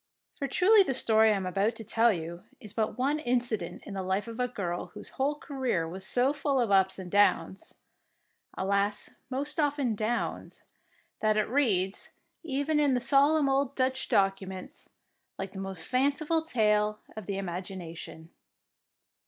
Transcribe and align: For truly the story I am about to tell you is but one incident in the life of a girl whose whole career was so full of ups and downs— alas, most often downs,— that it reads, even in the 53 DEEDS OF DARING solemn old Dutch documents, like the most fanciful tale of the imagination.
For 0.33 0.47
truly 0.47 0.81
the 0.81 0.95
story 0.95 1.29
I 1.31 1.35
am 1.35 1.45
about 1.45 1.75
to 1.75 1.83
tell 1.83 2.11
you 2.11 2.41
is 2.59 2.73
but 2.73 2.97
one 2.97 3.19
incident 3.19 3.83
in 3.85 3.93
the 3.93 4.01
life 4.01 4.27
of 4.27 4.39
a 4.39 4.47
girl 4.47 4.87
whose 4.87 5.09
whole 5.09 5.35
career 5.35 5.87
was 5.87 6.07
so 6.07 6.33
full 6.33 6.59
of 6.59 6.71
ups 6.71 6.97
and 6.97 7.11
downs— 7.11 7.75
alas, 8.57 9.11
most 9.29 9.59
often 9.59 9.93
downs,— 9.93 10.63
that 11.21 11.37
it 11.37 11.47
reads, 11.47 12.13
even 12.41 12.79
in 12.79 12.95
the 12.95 12.99
53 12.99 12.99
DEEDS 12.99 13.05
OF 13.05 13.11
DARING 13.19 13.27
solemn 13.29 13.49
old 13.49 13.75
Dutch 13.75 14.09
documents, 14.09 14.89
like 15.37 15.51
the 15.53 15.59
most 15.59 15.85
fanciful 15.87 16.41
tale 16.45 16.97
of 17.15 17.27
the 17.27 17.37
imagination. 17.37 18.31